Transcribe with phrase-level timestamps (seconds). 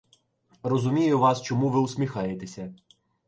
[0.63, 2.73] —Розумію вас, чому ви усміхаєтеся.